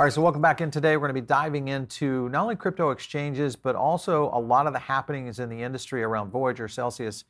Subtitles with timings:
[0.00, 0.96] All right, so welcome back in today.
[0.96, 4.72] We're going to be diving into not only crypto exchanges, but also a lot of
[4.72, 7.24] the happenings in the industry around Voyager, Celsius,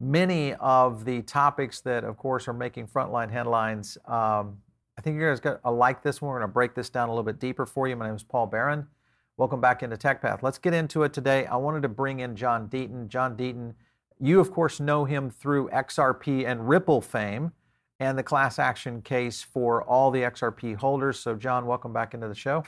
[0.00, 3.96] many of the topics that, of course, are making frontline headlines.
[4.06, 4.58] Um,
[4.98, 6.32] I think you guys got to like this one.
[6.32, 7.94] We're going to break this down a little bit deeper for you.
[7.94, 8.88] My name is Paul Barron.
[9.36, 10.42] Welcome back into TechPath.
[10.42, 11.46] Let's get into it today.
[11.46, 13.06] I wanted to bring in John Deaton.
[13.06, 13.74] John Deaton,
[14.18, 17.52] you, of course, know him through XRP and Ripple fame
[18.00, 21.18] and the class action case for all the XRP holders.
[21.18, 22.64] So, John, welcome back into the show.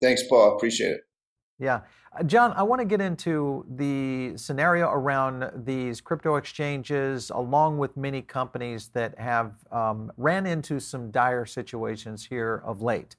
[0.00, 0.56] Thanks, Paul.
[0.56, 1.00] Appreciate it.
[1.58, 1.80] Yeah.
[2.18, 7.96] Uh, John, I want to get into the scenario around these crypto exchanges, along with
[7.96, 13.16] many companies that have um, ran into some dire situations here of late.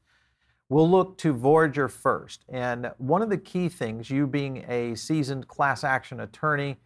[0.70, 2.46] We'll look to Voyager first.
[2.50, 6.78] And one of the key things, you being a seasoned class action attorney,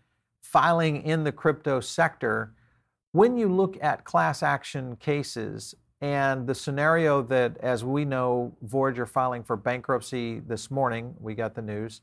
[0.42, 2.54] filing in the crypto sector,
[3.16, 9.06] when you look at class action cases and the scenario that, as we know, Voyager
[9.06, 12.02] filing for bankruptcy this morning, we got the news,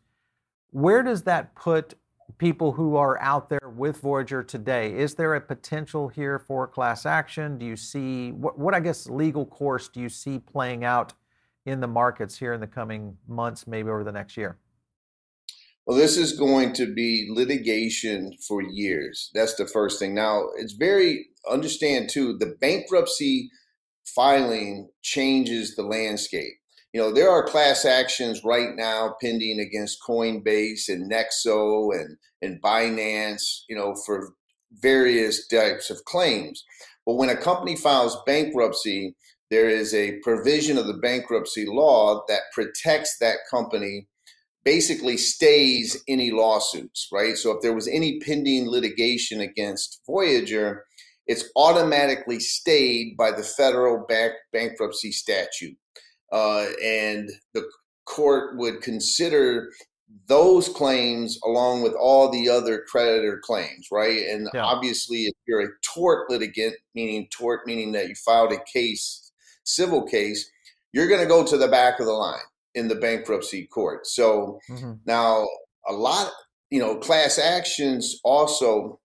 [0.70, 1.92] where does that put
[2.38, 4.94] people who are out there with Voyager today?
[4.94, 7.58] Is there a potential here for class action?
[7.58, 11.12] Do you see what, what I guess legal course do you see playing out
[11.66, 14.56] in the markets here in the coming months, maybe over the next year?
[15.86, 19.30] Well, this is going to be litigation for years.
[19.34, 20.14] That's the first thing.
[20.14, 23.50] Now, it's very, understand too, the bankruptcy
[24.04, 26.54] filing changes the landscape.
[26.92, 32.62] You know, there are class actions right now pending against Coinbase and Nexo and, and
[32.62, 34.34] Binance, you know, for
[34.80, 36.62] various types of claims.
[37.06, 39.16] But when a company files bankruptcy,
[39.50, 44.06] there is a provision of the bankruptcy law that protects that company
[44.64, 47.36] basically stays any lawsuits, right?
[47.36, 50.84] So if there was any pending litigation against Voyager,
[51.26, 55.76] it's automatically stayed by the federal bank- bankruptcy statute.
[56.32, 57.68] Uh, and the
[58.06, 59.70] court would consider
[60.28, 64.26] those claims along with all the other creditor claims, right?
[64.28, 64.64] And yeah.
[64.64, 69.32] obviously, if you're a tort litigant, meaning tort, meaning that you filed a case,
[69.64, 70.50] civil case,
[70.92, 72.40] you're going to go to the back of the line
[72.74, 74.06] in the bankruptcy court.
[74.06, 74.94] So mm-hmm.
[75.06, 75.46] now
[75.88, 76.30] a lot,
[76.70, 79.00] you know, class actions also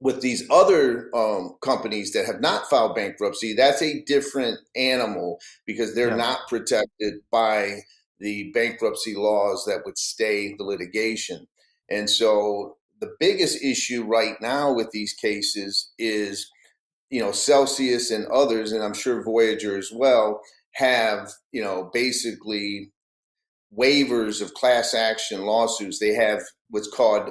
[0.00, 5.94] with these other um, companies that have not filed bankruptcy, that's a different animal because
[5.94, 6.16] they're yeah.
[6.16, 7.80] not protected by
[8.20, 11.46] the bankruptcy laws that would stay the litigation.
[11.88, 16.50] And so the biggest issue right now with these cases is,
[17.10, 20.40] you know, Celsius and others, and I'm sure Voyager as well,
[20.74, 22.92] have, you know, basically
[23.76, 25.98] waivers of class action lawsuits.
[25.98, 27.30] They have what's called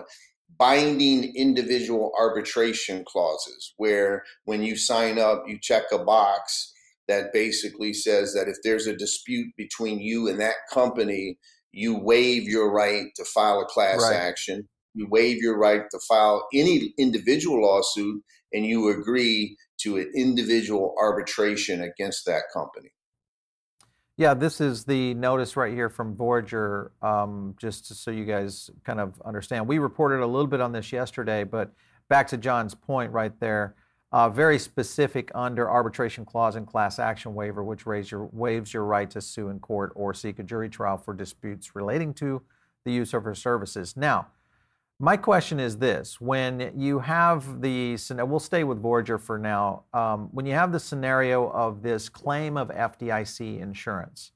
[0.57, 6.73] binding individual arbitration clauses, where when you sign up, you check a box
[7.07, 11.37] that basically says that if there's a dispute between you and that company,
[11.71, 14.15] you waive your right to file a class right.
[14.15, 14.67] action.
[14.93, 20.95] You waive your right to file any individual lawsuit, and you agree to an individual
[20.99, 22.89] arbitration against that company.
[24.19, 28.99] Yeah, this is the notice right here from Voyager, um, just so you guys kind
[28.99, 29.67] of understand.
[29.67, 31.71] We reported a little bit on this yesterday, but
[32.09, 33.75] back to John's point right there,
[34.11, 39.07] uh, very specific under arbitration clause and class action waiver, which your, waives your right
[39.11, 42.41] to sue in court or seek a jury trial for disputes relating to
[42.85, 43.95] the use of her services.
[43.95, 44.29] Now,
[44.99, 49.83] my question is this: When you have the, we'll stay with Voyager for now.
[49.93, 54.31] Um, when you have the scenario of this claim of FDIC insurance,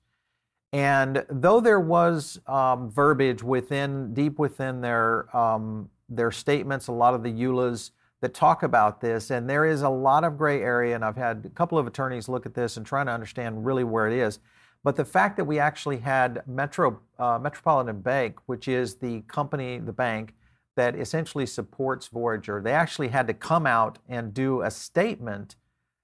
[0.72, 7.16] and though there was um, verbiage within, deep within their um, their statements, a lot
[7.16, 7.92] of the EULAs
[8.22, 10.94] that talk about this, and there is a lot of gray area.
[10.94, 13.84] And I've had a couple of attorneys look at this and trying to understand really
[13.84, 14.38] where it is.
[14.84, 19.80] But the fact that we actually had Metro uh, Metropolitan Bank, which is the company,
[19.80, 20.36] the bank
[20.76, 22.62] that essentially supports Voyager.
[22.62, 25.56] They actually had to come out and do a statement.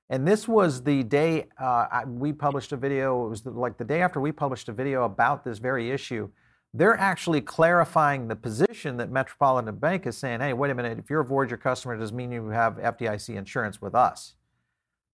[0.09, 3.25] And this was the day uh, we published a video.
[3.25, 6.29] It was like the day after we published a video about this very issue.
[6.73, 11.09] They're actually clarifying the position that Metropolitan Bank is saying, hey, wait a minute, if
[11.09, 14.35] you're a Voyager customer, it doesn't mean you have FDIC insurance with us.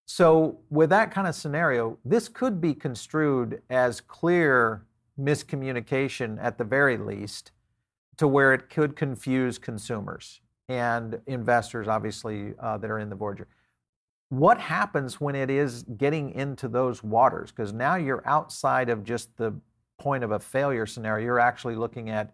[0.05, 4.85] So, with that kind of scenario, this could be construed as clear
[5.17, 7.51] miscommunication at the very least
[8.17, 13.47] to where it could confuse consumers and investors, obviously, uh, that are in the Voyager.
[14.29, 17.51] What happens when it is getting into those waters?
[17.51, 19.53] Because now you're outside of just the
[19.99, 21.25] point of a failure scenario.
[21.25, 22.33] You're actually looking at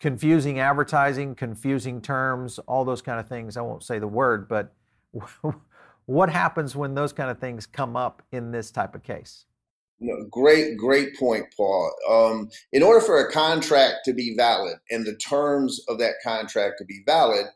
[0.00, 3.56] confusing advertising, confusing terms, all those kind of things.
[3.56, 4.74] I won't say the word, but
[6.06, 9.46] what happens when those kind of things come up in this type of case?
[9.98, 11.90] No, great, great point, Paul.
[12.08, 16.74] Um, in order for a contract to be valid and the terms of that contract
[16.78, 17.46] to be valid,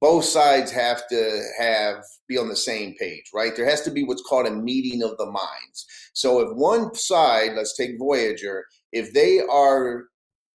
[0.00, 3.56] both sides have to have be on the same page, right?
[3.56, 5.86] There has to be what's called a meeting of the minds.
[6.12, 10.04] So if one side, let's take Voyager, if they are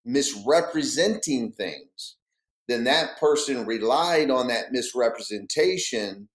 [0.04, 2.16] misrepresenting things,
[2.68, 6.28] then that person relied on that misrepresentation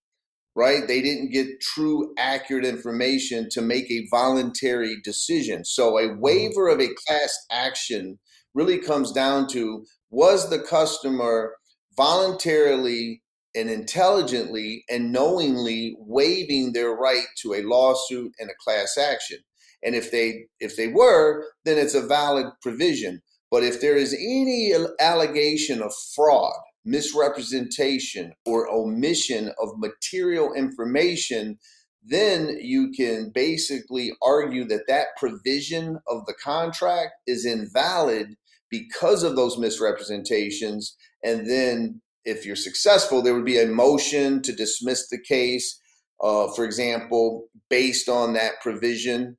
[0.59, 0.85] right?
[0.85, 5.63] They didn't get true, accurate information to make a voluntary decision.
[5.63, 6.19] So a mm-hmm.
[6.19, 8.19] waiver of a class action
[8.53, 11.55] really comes down to was the customer
[11.95, 13.23] voluntarily
[13.55, 19.37] and intelligently and knowingly waiving their right to a lawsuit and a class action
[19.81, 23.19] and if they if they were then it's a valid provision
[23.49, 26.53] but if there is any allegation of fraud
[26.85, 31.57] misrepresentation or omission of material information,
[32.03, 38.35] then you can basically argue that that provision of the contract is invalid
[38.69, 40.95] because of those misrepresentations.
[41.23, 45.79] And then, if you're successful, there would be a motion to dismiss the case,
[46.21, 49.37] uh, for example, based on that provision.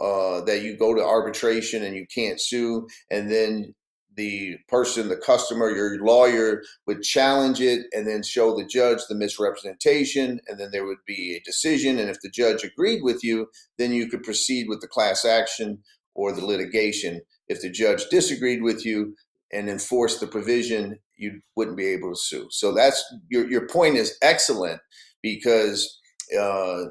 [0.00, 3.74] Uh, that you go to arbitration and you can't sue, and then
[4.18, 9.14] the person, the customer, your lawyer would challenge it and then show the judge the
[9.14, 12.00] misrepresentation, and then there would be a decision.
[12.00, 13.46] And if the judge agreed with you,
[13.78, 15.78] then you could proceed with the class action
[16.16, 17.20] or the litigation.
[17.46, 19.14] If the judge disagreed with you
[19.52, 22.48] and enforced the provision, you wouldn't be able to sue.
[22.50, 24.80] So that's your your point is excellent
[25.22, 26.00] because
[26.36, 26.86] uh,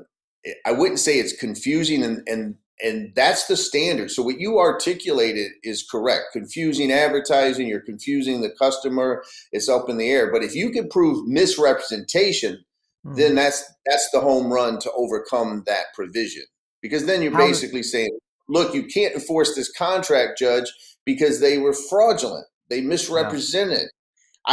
[0.65, 4.11] I wouldn't say it's confusing and, and and that's the standard.
[4.11, 6.25] So what you articulated is correct.
[6.33, 9.23] Confusing advertising, you're confusing the customer.
[9.51, 10.31] It's up in the air.
[10.31, 12.63] But if you can prove misrepresentation,
[13.05, 13.15] mm-hmm.
[13.15, 16.43] then that's that's the home run to overcome that provision.
[16.81, 18.15] Because then you're How basically saying,
[18.47, 20.71] look, you can't enforce this contract, judge,
[21.05, 22.45] because they were fraudulent.
[22.69, 23.79] They misrepresented.
[23.79, 23.87] Yeah.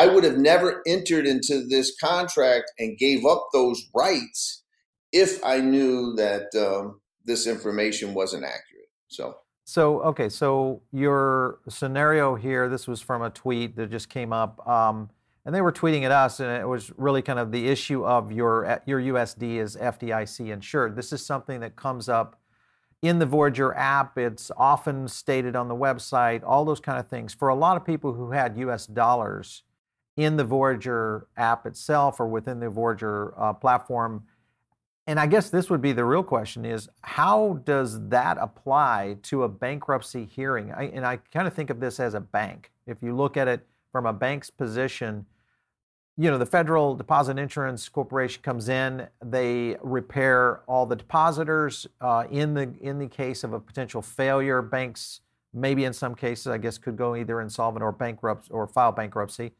[0.02, 4.62] I would have never entered into this contract and gave up those rights
[5.12, 8.88] if I knew that um, this information wasn't accurate.
[9.08, 9.38] So.
[9.66, 12.68] So okay, so your scenario here.
[12.68, 15.08] This was from a tweet that just came up, um,
[15.46, 18.30] and they were tweeting at us, and it was really kind of the issue of
[18.30, 20.96] your your USD is FDIC insured.
[20.96, 22.38] This is something that comes up
[23.00, 24.18] in the Voyager app.
[24.18, 26.42] It's often stated on the website.
[26.44, 28.86] All those kind of things for a lot of people who had U.S.
[28.86, 29.62] dollars
[30.16, 34.24] in the Voyager app itself or within the Voyager uh, platform
[35.06, 39.42] and I guess this would be the real question is how does that apply to
[39.42, 40.72] a bankruptcy hearing?
[40.72, 42.70] I, and I kind of think of this as a bank.
[42.86, 45.26] If you look at it from a bank's position,
[46.16, 51.86] you know, the Federal Deposit Insurance Corporation comes in, they repair all the depositors.
[52.00, 55.20] Uh, in the in the case of a potential failure, banks
[55.52, 59.52] maybe in some cases, I guess, could go either insolvent or bankrupt or file bankruptcy.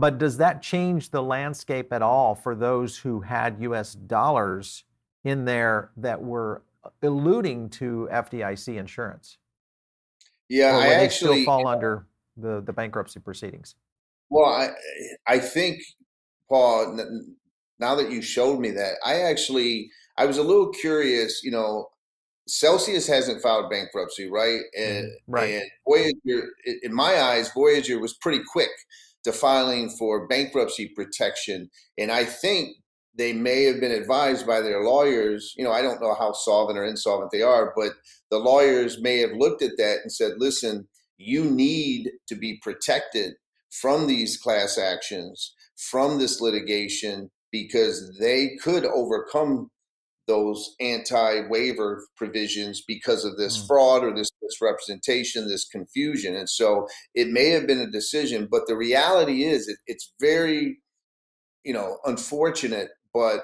[0.00, 4.84] But does that change the landscape at all for those who had US dollars
[5.24, 6.62] in there that were
[7.02, 9.36] alluding to FDIC insurance?
[10.48, 12.06] Yeah, or I they actually still fall under
[12.38, 13.74] the, the bankruptcy proceedings.
[14.30, 14.70] Well, I
[15.26, 15.82] I think
[16.48, 16.98] Paul,
[17.78, 21.42] now that you showed me that, I actually I was a little curious.
[21.44, 21.90] You know,
[22.48, 24.62] Celsius hasn't filed bankruptcy, right?
[24.78, 25.32] And mm-hmm.
[25.32, 25.54] right.
[25.56, 26.48] and Voyager,
[26.82, 28.70] in my eyes, Voyager was pretty quick
[29.24, 31.70] to filing for bankruptcy protection.
[31.98, 32.76] And I think
[33.16, 35.52] they may have been advised by their lawyers.
[35.56, 37.92] You know, I don't know how solvent or insolvent they are, but
[38.30, 43.34] the lawyers may have looked at that and said, listen, you need to be protected
[43.70, 49.70] from these class actions, from this litigation, because they could overcome
[50.30, 53.66] those anti-waiver provisions because of this mm.
[53.66, 56.36] fraud or this misrepresentation, this confusion.
[56.36, 60.78] And so it may have been a decision, but the reality is it, it's very,
[61.64, 63.40] you know, unfortunate, but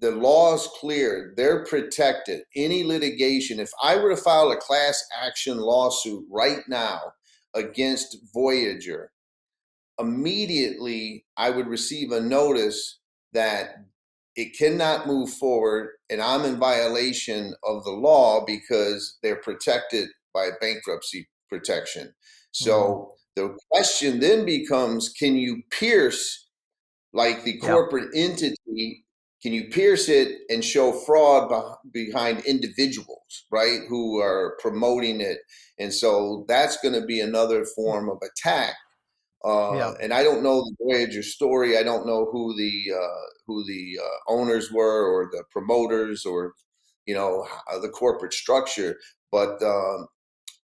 [0.00, 1.34] the law is clear.
[1.36, 2.44] They're protected.
[2.54, 7.00] Any litigation, if I were to file a class action lawsuit right now
[7.54, 9.12] against Voyager,
[9.98, 13.00] immediately I would receive a notice
[13.34, 13.84] that
[14.36, 20.50] it cannot move forward and i'm in violation of the law because they're protected by
[20.60, 22.12] bankruptcy protection
[22.52, 22.72] so
[23.36, 23.48] mm-hmm.
[23.48, 26.48] the question then becomes can you pierce
[27.12, 28.24] like the corporate yeah.
[28.24, 29.04] entity
[29.42, 35.38] can you pierce it and show fraud behind individuals right who are promoting it
[35.78, 38.74] and so that's going to be another form of attack
[39.44, 39.94] uh, yeah.
[40.02, 41.78] And I don't know the Voyager story.
[41.78, 46.54] I don't know who the uh, who the uh, owners were or the promoters or
[47.06, 47.46] you know
[47.80, 48.98] the corporate structure.
[49.30, 50.06] But um,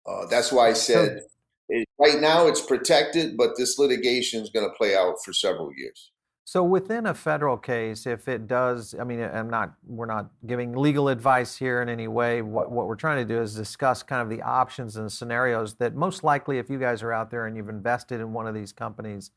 [0.07, 1.23] uh, that's why I said
[1.69, 5.73] it, right now it's protected, but this litigation is going to play out for several
[5.77, 6.11] years.
[6.51, 10.75] So within a federal case, if it does, I mean, I'm not, we're not giving
[10.75, 12.41] legal advice here in any way.
[12.41, 15.95] What, what we're trying to do is discuss kind of the options and scenarios that
[15.95, 18.73] most likely, if you guys are out there and you've invested in one of these
[18.73, 19.31] companies,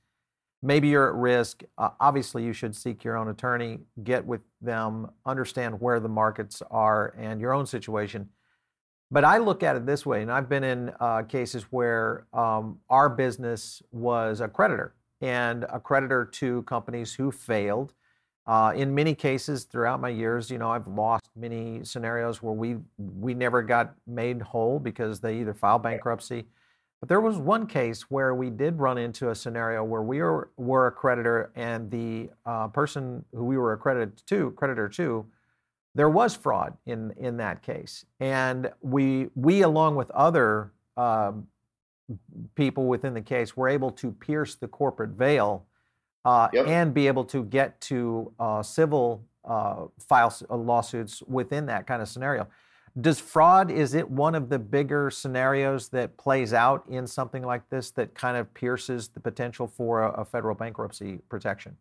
[0.63, 1.63] maybe you're at risk.
[1.77, 6.63] Uh, obviously, you should seek your own attorney, get with them, understand where the markets
[6.71, 8.29] are and your own situation.
[9.11, 12.79] But I look at it this way, and I've been in uh, cases where um,
[12.89, 17.93] our business was a creditor and a creditor to companies who failed.
[18.47, 22.77] Uh, in many cases throughout my years, you know, I've lost many scenarios where we
[22.97, 26.47] we never got made whole because they either filed bankruptcy.
[26.99, 30.51] But there was one case where we did run into a scenario where we were,
[30.57, 35.25] were a creditor and the uh, person who we were a accredited to, creditor to,
[35.95, 41.47] there was fraud in in that case, and we we along with other um,
[42.55, 45.65] people within the case were able to pierce the corporate veil
[46.25, 46.67] uh, yep.
[46.67, 52.01] and be able to get to uh, civil uh, files uh, lawsuits within that kind
[52.01, 52.47] of scenario.
[52.99, 57.69] Does fraud is it one of the bigger scenarios that plays out in something like
[57.69, 61.77] this that kind of pierces the potential for a, a federal bankruptcy protection?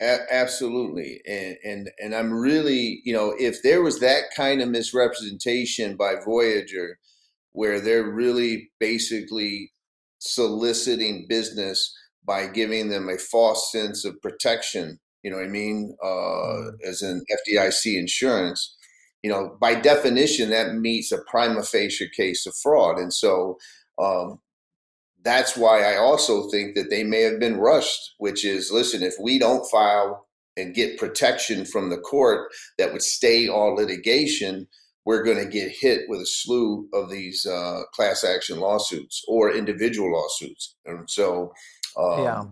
[0.00, 4.68] A- absolutely, and and and I'm really you know if there was that kind of
[4.68, 6.98] misrepresentation by Voyager
[7.56, 9.72] where they're really basically
[10.18, 11.90] soliciting business
[12.26, 15.00] by giving them a false sense of protection.
[15.22, 15.96] You know what I mean?
[16.04, 16.68] Uh, mm-hmm.
[16.86, 18.76] as an FDIC insurance,
[19.22, 22.98] you know, by definition, that meets a prima facie case of fraud.
[22.98, 23.56] And so
[23.98, 24.38] um,
[25.24, 29.14] that's why I also think that they may have been rushed, which is listen, if
[29.18, 30.26] we don't file
[30.58, 34.68] and get protection from the court that would stay all litigation,
[35.06, 39.52] we're going to get hit with a slew of these uh, class action lawsuits or
[39.52, 40.74] individual lawsuits.
[40.84, 41.52] And so,
[41.96, 42.44] um, yeah.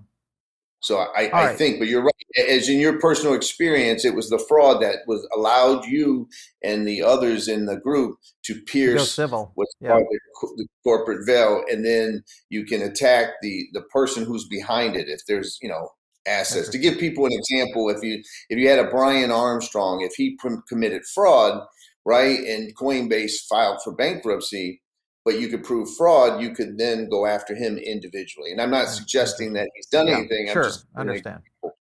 [0.79, 1.59] So I, I right.
[1.59, 2.13] think, but you're right.
[2.49, 6.29] As in your personal experience, it was the fraud that was allowed you
[6.63, 9.51] and the others in the group to pierce civil.
[9.55, 9.91] what's yeah.
[9.91, 14.95] called the, the, corporate veil, and then you can attack the the person who's behind
[14.95, 15.09] it.
[15.09, 15.89] If there's you know
[16.27, 20.13] assets, to give people an example, if you if you had a Brian Armstrong, if
[20.17, 20.37] he
[20.69, 21.63] committed fraud,
[22.05, 22.39] right?
[22.41, 24.83] And Coinbase filed for bankruptcy,
[25.25, 28.53] but you could prove fraud, you could then go after him individually.
[28.53, 30.49] And I'm not suggesting that he's done yeah, anything.
[30.53, 31.41] Sure, just understand.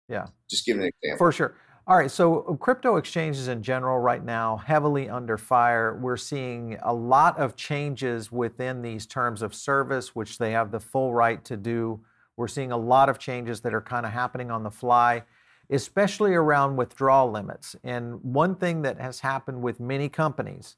[0.08, 1.18] Yeah, just giving an example.
[1.18, 1.56] For sure.
[1.88, 5.96] All right, so uh, crypto exchanges in general right now heavily under fire.
[5.96, 10.80] We're seeing a lot of changes within these terms of service, which they have the
[10.80, 12.00] full right to do.
[12.36, 15.22] We're seeing a lot of changes that are kind of happening on the fly
[15.70, 17.76] especially around withdrawal limits.
[17.82, 20.76] And one thing that has happened with many companies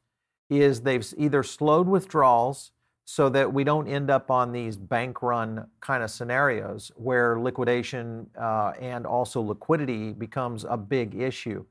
[0.51, 2.73] is they've either slowed withdrawals
[3.05, 8.29] so that we don't end up on these bank run kind of scenarios where liquidation
[8.39, 11.65] uh, and also liquidity becomes a big issue.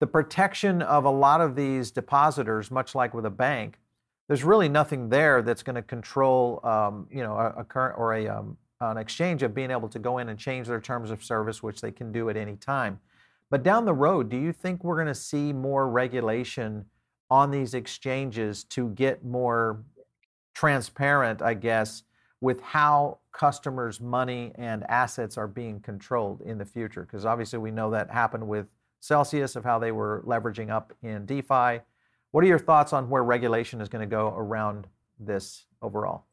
[0.00, 3.80] The protection of a lot of these depositors, much like with a bank,
[4.28, 8.14] there's really nothing there that's going to control, um, you know, a, a current or
[8.14, 11.24] a um, an exchange of being able to go in and change their terms of
[11.24, 13.00] service, which they can do at any time.
[13.50, 16.84] But down the road, do you think we're going to see more regulation
[17.30, 19.82] on these exchanges to get more
[20.54, 22.02] transparent, I guess,
[22.40, 27.02] with how customers' money and assets are being controlled in the future?
[27.02, 28.66] Because obviously, we know that happened with
[29.00, 31.80] Celsius of how they were leveraging up in DeFi.
[32.30, 34.86] What are your thoughts on where regulation is going to go around
[35.18, 36.27] this overall?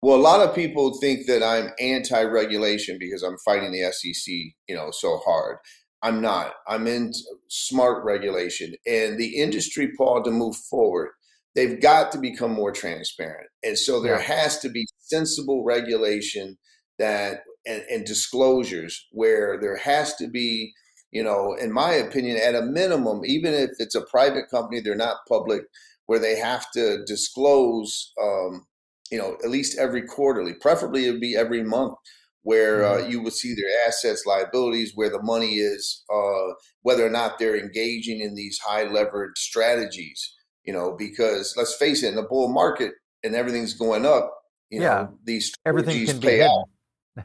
[0.00, 4.32] Well, a lot of people think that I'm anti-regulation because I'm fighting the SEC,
[4.68, 5.56] you know, so hard.
[6.02, 6.54] I'm not.
[6.68, 7.12] I'm in
[7.48, 11.08] smart regulation, and the industry, Paul, to move forward,
[11.56, 14.22] they've got to become more transparent, and so there yeah.
[14.22, 16.56] has to be sensible regulation
[17.00, 20.72] that and, and disclosures where there has to be,
[21.10, 24.94] you know, in my opinion, at a minimum, even if it's a private company, they're
[24.94, 25.62] not public,
[26.06, 28.12] where they have to disclose.
[28.22, 28.66] Um,
[29.10, 30.54] you know, at least every quarterly.
[30.54, 31.94] Preferably, it would be every month,
[32.42, 33.10] where uh, mm-hmm.
[33.10, 37.58] you would see their assets, liabilities, where the money is, uh, whether or not they're
[37.58, 40.34] engaging in these high levered strategies.
[40.64, 42.92] You know, because let's face it, in the bull market
[43.24, 44.30] and everything's going up,
[44.70, 44.88] you yeah.
[44.88, 46.64] know, these everything can pay out.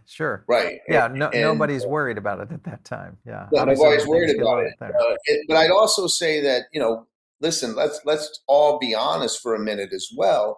[0.07, 0.43] Sure.
[0.47, 0.79] Right.
[0.89, 1.07] Yeah.
[1.07, 3.15] No, and, nobody's worried about it at that time.
[3.27, 3.47] Yeah.
[3.51, 4.73] nobody's worried about it.
[4.81, 5.45] Uh, it.
[5.47, 7.05] But I'd also say that you know,
[7.41, 10.57] listen, let's let's all be honest for a minute as well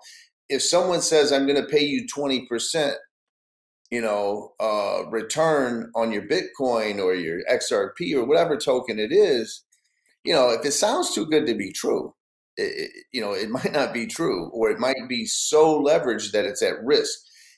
[0.49, 2.93] if someone says I'm going to pay you 20%,
[3.91, 9.63] you know, uh, return on your Bitcoin or your XRP or whatever token it is,
[10.23, 12.13] you know, if it sounds too good to be true,
[12.57, 16.45] it, you know, it might not be true, or it might be so leveraged that
[16.45, 17.17] it's at risk.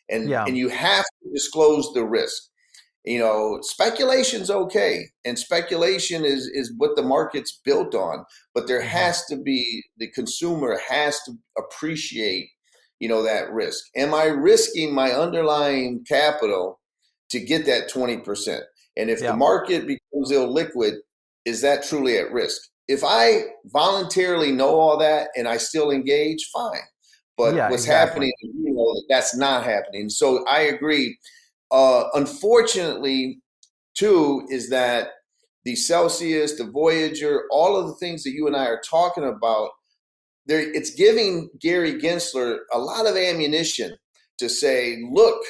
[0.09, 0.45] And yeah.
[0.45, 2.43] and you have to disclose the risk.
[3.03, 8.25] You know, speculation's okay, and speculation is is what the market's built on.
[8.53, 8.89] But there mm-hmm.
[8.89, 12.49] has to be the consumer has to appreciate,
[12.99, 13.85] you know, that risk.
[13.95, 16.79] Am I risking my underlying capital
[17.29, 18.63] to get that twenty percent?
[18.95, 19.31] And if yeah.
[19.31, 20.97] the market becomes illiquid,
[21.45, 22.61] is that truly at risk?
[22.87, 26.79] If I voluntarily know all that and I still engage, fine.
[27.37, 28.33] But yeah, what's exactly.
[28.33, 30.09] happening, you know, that's not happening.
[30.09, 31.17] So I agree.
[31.69, 33.39] Uh, unfortunately,
[33.95, 35.09] too, is that
[35.65, 39.69] the Celsius, the Voyager, all of the things that you and I are talking about,
[40.47, 43.95] there it's giving Gary Gensler a lot of ammunition
[44.39, 45.41] to say, look,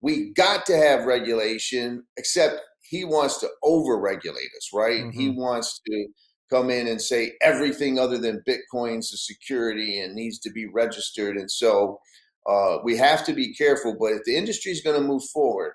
[0.00, 5.02] we got to have regulation, except he wants to overregulate us, right?
[5.02, 5.18] Mm-hmm.
[5.18, 6.06] He wants to
[6.50, 11.36] come in and say everything other than Bitcoin's a security and needs to be registered.
[11.36, 11.98] And so
[12.46, 13.96] uh, we have to be careful.
[13.98, 15.72] But if the industry is going to move forward,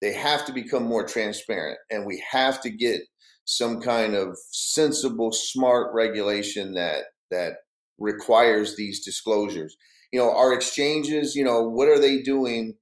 [0.00, 3.02] they have to become more transparent and we have to get
[3.44, 7.54] some kind of sensible, smart regulation that that
[7.98, 9.76] requires these disclosures.
[10.12, 12.74] You know, our exchanges, you know, what are they doing?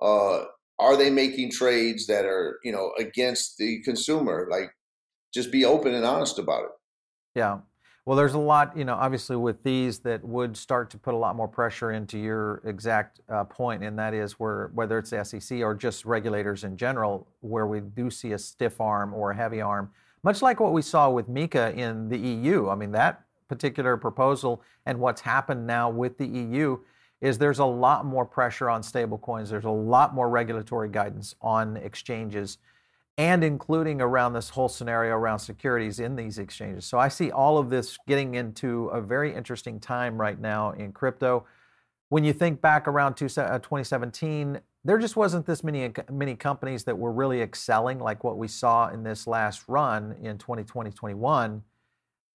[0.00, 0.44] Uh,
[0.78, 4.48] are they making trades that are, you know, against the consumer?
[4.50, 4.70] Like
[5.32, 6.70] just be open and honest about it.
[7.34, 7.58] Yeah.
[8.06, 11.16] Well, there's a lot, you know, obviously with these that would start to put a
[11.16, 15.22] lot more pressure into your exact uh, point, and that is where whether it's the
[15.22, 19.36] SEC or just regulators in general, where we do see a stiff arm or a
[19.36, 19.90] heavy arm,
[20.22, 22.70] much like what we saw with MiCA in the EU.
[22.70, 26.78] I mean, that particular proposal and what's happened now with the EU
[27.20, 29.50] is there's a lot more pressure on stablecoins.
[29.50, 32.58] There's a lot more regulatory guidance on exchanges
[33.18, 36.86] and including around this whole scenario around securities in these exchanges.
[36.86, 40.92] So I see all of this getting into a very interesting time right now in
[40.92, 41.44] crypto.
[42.08, 46.96] When you think back around 2017, uh, there just wasn't this many many companies that
[46.96, 51.64] were really excelling like what we saw in this last run in 2020 21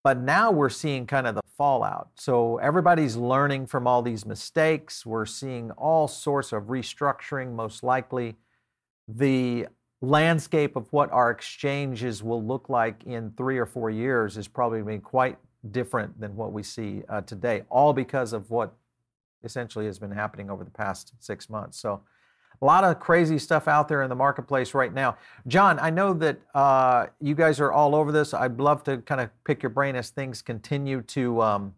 [0.06, 2.10] but now we're seeing kind of the fallout.
[2.14, 5.04] So everybody's learning from all these mistakes.
[5.04, 8.36] We're seeing all sorts of restructuring, most likely.
[9.08, 9.66] The
[10.00, 14.78] landscape of what our exchanges will look like in three or four years is probably
[14.78, 15.38] going to be quite
[15.72, 18.76] different than what we see uh, today, all because of what
[19.42, 21.80] essentially has been happening over the past six months.
[21.80, 22.02] So,
[22.60, 25.16] a lot of crazy stuff out there in the marketplace right now.
[25.46, 28.32] John, I know that uh, you guys are all over this.
[28.32, 31.74] I'd love to kind of pick your brain as things continue to um,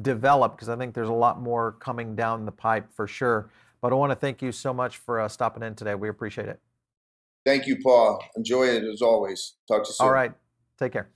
[0.00, 3.50] develop because I think there's a lot more coming down the pipe for sure.
[3.80, 5.94] But I want to thank you so much for uh, stopping in today.
[5.94, 6.60] We appreciate it.
[7.44, 8.22] Thank you, Paul.
[8.36, 9.54] Enjoy it as always.
[9.66, 10.06] Talk to you soon.
[10.06, 10.32] All right.
[10.78, 11.10] Take care.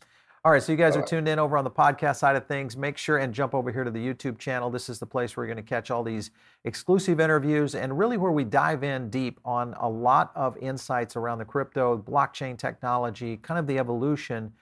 [0.46, 2.76] All right, so you guys are tuned in over on the podcast side of things.
[2.76, 4.70] Make sure and jump over here to the YouTube channel.
[4.70, 6.30] This is the place where you're going to catch all these
[6.62, 11.38] exclusive interviews and really where we dive in deep on a lot of insights around
[11.38, 14.52] the crypto, blockchain technology, kind of the evolution.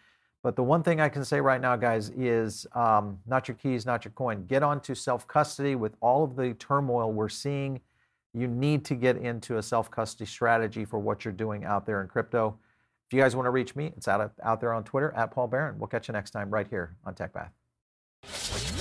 [0.43, 3.85] But the one thing I can say right now, guys, is um, not your keys,
[3.85, 4.47] not your coin.
[4.47, 7.79] Get onto self custody with all of the turmoil we're seeing.
[8.33, 12.01] You need to get into a self custody strategy for what you're doing out there
[12.01, 12.59] in crypto.
[13.15, 15.79] You guys want to reach me, it's out, out there on Twitter at Paul Barron.
[15.79, 18.74] We'll catch you next time right here on TechPath.